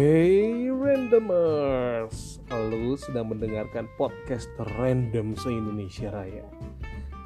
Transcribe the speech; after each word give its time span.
Hey 0.00 0.72
randomers, 0.72 2.40
lu 2.48 2.96
sedang 2.96 3.36
mendengarkan 3.36 3.84
podcast 4.00 4.48
random 4.80 5.36
se-Indonesia 5.36 6.08
Raya. 6.08 6.48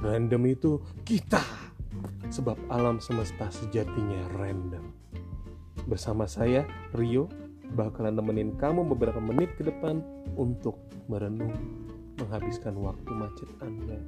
Random 0.02 0.42
itu 0.42 0.82
kita, 1.06 1.38
sebab 2.34 2.58
alam 2.66 2.98
semesta 2.98 3.46
sejatinya 3.54 4.26
random. 4.34 4.90
Bersama 5.86 6.26
saya, 6.26 6.66
Rio, 6.98 7.30
bakalan 7.78 8.18
nemenin 8.18 8.58
kamu 8.58 8.82
beberapa 8.90 9.22
menit 9.22 9.54
ke 9.54 9.62
depan 9.70 10.02
untuk 10.34 10.74
merenung, 11.06 11.54
menghabiskan 12.18 12.74
waktu 12.82 13.10
macet 13.14 13.50
Anda, 13.62 14.02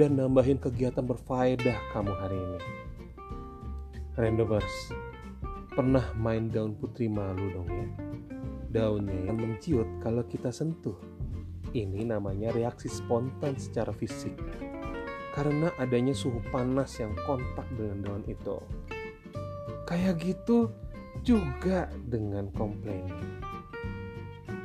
dan 0.00 0.16
nambahin 0.16 0.56
kegiatan 0.56 1.04
berfaedah 1.04 1.76
kamu 1.92 2.12
hari 2.16 2.40
ini. 2.40 2.60
Randomers, 4.16 4.96
pernah 5.78 6.10
main 6.18 6.50
daun 6.50 6.74
putri 6.74 7.06
malu 7.06 7.54
dong 7.54 7.70
ya? 7.70 7.86
Daunnya 8.66 9.30
yang 9.30 9.38
menciut 9.38 9.86
kalau 10.02 10.26
kita 10.26 10.50
sentuh. 10.50 10.98
Ini 11.70 12.02
namanya 12.02 12.50
reaksi 12.50 12.90
spontan 12.90 13.54
secara 13.54 13.94
fisik. 13.94 14.34
Karena 15.30 15.70
adanya 15.78 16.10
suhu 16.10 16.42
panas 16.50 16.98
yang 16.98 17.14
kontak 17.22 17.62
dengan 17.78 18.02
daun 18.02 18.24
itu. 18.26 18.58
Kayak 19.86 20.18
gitu 20.18 20.74
juga 21.22 21.86
dengan 22.10 22.50
komplain. 22.58 23.06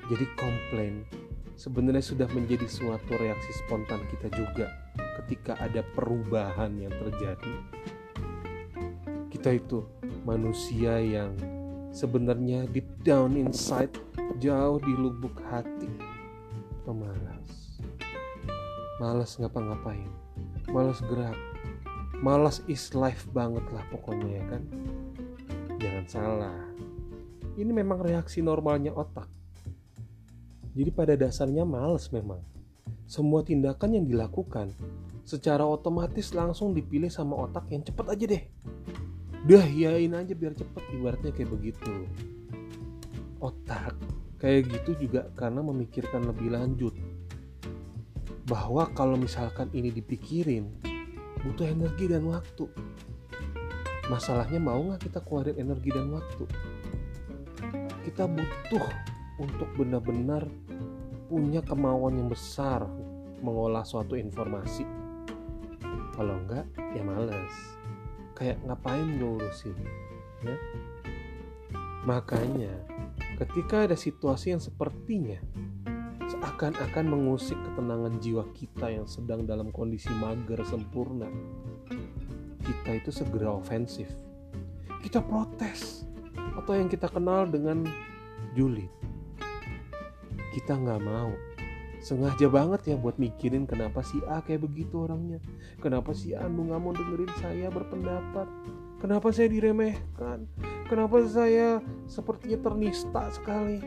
Jadi 0.10 0.26
komplain 0.34 1.06
sebenarnya 1.54 2.02
sudah 2.02 2.28
menjadi 2.34 2.66
suatu 2.66 3.14
reaksi 3.22 3.54
spontan 3.62 4.02
kita 4.10 4.34
juga 4.34 4.66
ketika 5.22 5.62
ada 5.62 5.86
perubahan 5.94 6.74
yang 6.82 6.92
terjadi. 7.06 7.54
Kita 9.30 9.54
itu 9.54 9.86
manusia 10.24 11.00
yang 11.04 11.36
sebenarnya 11.92 12.66
deep 12.72 12.88
down 13.04 13.36
inside 13.36 13.92
jauh 14.40 14.80
di 14.80 14.94
lubuk 14.96 15.36
hati 15.52 15.92
pemalas. 16.88 17.80
Malas 19.00 19.36
ngapa-ngapain. 19.36 20.08
Malas 20.72 21.04
gerak. 21.04 21.36
Malas 22.24 22.64
is 22.72 22.96
life 22.96 23.28
banget 23.36 23.64
lah 23.76 23.84
pokoknya 23.92 24.40
ya 24.40 24.44
kan? 24.48 24.64
Jangan 25.78 26.06
salah. 26.08 26.60
Ini 27.60 27.72
memang 27.76 28.00
reaksi 28.00 28.40
normalnya 28.40 28.96
otak. 28.96 29.28
Jadi 30.74 30.90
pada 30.90 31.14
dasarnya 31.20 31.68
males 31.68 32.08
memang. 32.10 32.40
Semua 33.04 33.44
tindakan 33.44 34.00
yang 34.00 34.06
dilakukan 34.08 34.72
secara 35.28 35.68
otomatis 35.68 36.32
langsung 36.32 36.72
dipilih 36.72 37.12
sama 37.12 37.36
otak 37.36 37.68
yang 37.72 37.84
cepet 37.84 38.06
aja 38.08 38.26
deh 38.28 38.44
Udah 39.44 39.68
yain 39.68 40.16
aja 40.16 40.32
biar 40.32 40.56
cepet 40.56 40.84
ibaratnya 40.96 41.36
kayak 41.36 41.52
begitu. 41.52 42.08
Otak 43.44 43.92
kayak 44.40 44.72
gitu 44.72 45.04
juga 45.04 45.28
karena 45.36 45.60
memikirkan 45.60 46.24
lebih 46.24 46.56
lanjut. 46.56 46.96
Bahwa 48.48 48.88
kalau 48.96 49.20
misalkan 49.20 49.68
ini 49.76 49.92
dipikirin 49.92 50.72
butuh 51.44 51.68
energi 51.68 52.08
dan 52.08 52.24
waktu. 52.24 52.72
Masalahnya 54.08 54.64
mau 54.64 54.80
nggak 54.80 55.12
kita 55.12 55.20
keluarin 55.28 55.60
energi 55.60 55.92
dan 55.92 56.08
waktu? 56.16 56.48
Kita 58.08 58.24
butuh 58.32 58.88
untuk 59.44 59.68
benar-benar 59.76 60.48
punya 61.28 61.60
kemauan 61.68 62.16
yang 62.16 62.32
besar 62.32 62.88
mengolah 63.44 63.84
suatu 63.84 64.16
informasi. 64.16 64.88
Kalau 66.16 66.40
enggak, 66.40 66.64
ya 66.96 67.04
males 67.04 67.83
kayak 68.44 68.60
ngapain 68.68 69.08
gue 69.16 69.40
urusin 69.40 69.78
ya? 70.44 70.56
Makanya 72.04 72.76
ketika 73.40 73.88
ada 73.88 73.96
situasi 73.96 74.52
yang 74.52 74.60
sepertinya 74.60 75.40
seakan-akan 76.28 77.08
mengusik 77.08 77.56
ketenangan 77.56 78.20
jiwa 78.20 78.44
kita 78.52 78.92
yang 78.92 79.08
sedang 79.08 79.48
dalam 79.48 79.72
kondisi 79.72 80.12
mager 80.20 80.60
sempurna 80.68 81.32
kita 82.68 83.00
itu 83.00 83.16
segera 83.16 83.56
ofensif. 83.56 84.12
Kita 85.00 85.24
protes 85.24 86.04
atau 86.36 86.76
yang 86.76 86.92
kita 86.92 87.08
kenal 87.08 87.48
dengan 87.48 87.88
julid. 88.56 88.92
Kita 90.52 90.76
nggak 90.76 91.00
mau 91.00 91.32
sengaja 92.04 92.52
banget 92.52 92.94
ya 92.94 92.96
buat 93.00 93.16
mikirin 93.16 93.64
kenapa 93.64 94.04
si 94.04 94.20
A 94.28 94.44
kayak 94.44 94.68
begitu 94.68 95.08
orangnya. 95.08 95.40
Kenapa 95.80 96.12
si 96.12 96.36
A 96.36 96.44
nggak 96.44 96.80
mau 96.84 96.92
dengerin 96.92 97.32
saya 97.40 97.72
berpendapat? 97.72 98.44
Kenapa 99.00 99.32
saya 99.32 99.48
diremehkan? 99.48 100.44
Kenapa 100.92 101.24
saya 101.24 101.80
sepertinya 102.12 102.60
ternista 102.60 103.32
sekali? 103.32 103.80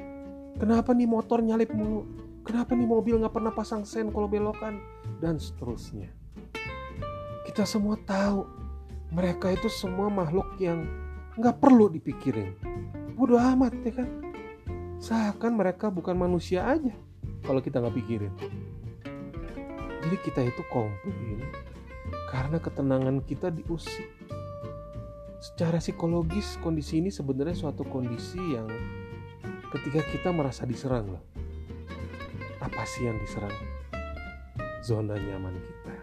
Kenapa 0.56 0.96
nih 0.96 1.04
motor 1.04 1.44
nyalip 1.44 1.68
mulu? 1.76 2.08
Kenapa 2.40 2.72
nih 2.72 2.88
mobil 2.88 3.20
nggak 3.20 3.36
pernah 3.36 3.52
pasang 3.52 3.84
sen 3.84 4.08
kalau 4.08 4.32
belokan? 4.32 4.80
Dan 5.20 5.36
seterusnya. 5.36 6.08
Kita 7.44 7.68
semua 7.68 8.00
tahu 8.00 8.48
mereka 9.12 9.52
itu 9.52 9.68
semua 9.68 10.08
makhluk 10.08 10.56
yang 10.56 10.88
nggak 11.36 11.60
perlu 11.60 11.92
dipikirin. 11.92 12.56
Bodoh 13.12 13.36
amat 13.36 13.76
ya 13.84 13.92
kan? 13.92 14.08
Seakan 14.96 15.60
mereka 15.60 15.92
bukan 15.92 16.16
manusia 16.16 16.64
aja 16.64 16.96
kalau 17.46 17.62
kita 17.62 17.78
nggak 17.78 17.96
pikirin. 17.96 18.34
Jadi 20.06 20.16
kita 20.22 20.40
itu 20.42 20.62
komplain 20.70 21.42
karena 22.30 22.58
ketenangan 22.58 23.22
kita 23.22 23.50
diusik 23.54 24.06
secara 25.42 25.78
psikologis 25.78 26.58
kondisi 26.62 26.98
ini 26.98 27.10
sebenarnya 27.10 27.54
suatu 27.54 27.86
kondisi 27.86 28.38
yang 28.38 28.66
ketika 29.70 30.02
kita 30.10 30.28
merasa 30.34 30.66
diserang 30.66 31.16
loh. 31.16 31.22
Apa 32.62 32.82
sih 32.86 33.06
yang 33.06 33.18
diserang? 33.22 33.54
Zona 34.82 35.18
nyaman 35.18 35.54
kita. 35.58 35.94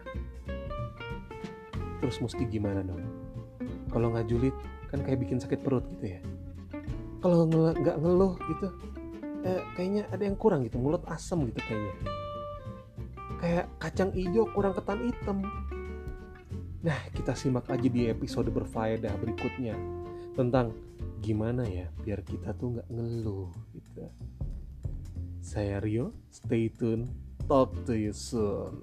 Terus 2.04 2.20
mesti 2.20 2.44
gimana 2.48 2.84
dong? 2.84 3.04
Kalau 3.92 4.12
nggak 4.12 4.28
julid 4.28 4.56
kan 4.92 5.00
kayak 5.04 5.24
bikin 5.24 5.40
sakit 5.40 5.64
perut 5.64 5.88
gitu 5.96 6.20
ya. 6.20 6.20
Kalau 7.24 7.48
nggak 7.48 8.04
ngeluh 8.04 8.36
gitu 8.52 8.68
eh, 9.44 9.62
kayaknya 9.76 10.08
ada 10.10 10.24
yang 10.24 10.40
kurang 10.40 10.64
gitu 10.66 10.80
mulut 10.80 11.04
asem 11.08 11.40
gitu 11.52 11.60
kayaknya. 11.64 11.94
Kayak 13.44 13.66
kacang 13.80 14.12
hijau 14.16 14.48
kurang 14.56 14.74
ketan 14.74 15.00
hitam. 15.04 15.38
Nah 16.84 17.00
kita 17.12 17.36
simak 17.36 17.68
aja 17.68 17.88
di 17.88 18.08
episode 18.08 18.48
berfaedah 18.52 19.12
berikutnya 19.20 19.76
tentang 20.34 20.72
gimana 21.24 21.64
ya 21.64 21.88
biar 22.04 22.24
kita 22.24 22.56
tuh 22.56 22.80
nggak 22.80 22.90
ngeluh 22.92 23.52
gitu. 23.76 24.08
Saya 25.44 25.84
Rio 25.84 26.16
stay 26.32 26.72
tune 26.72 27.12
talk 27.52 27.76
to 27.84 27.96
you 27.96 28.16
soon 28.16 28.80